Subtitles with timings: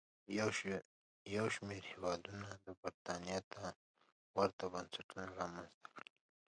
[1.35, 2.49] یو شمېر هېوادونو
[2.81, 3.61] برېټانیا ته
[4.37, 6.05] ورته بنسټونه رامنځته کړل.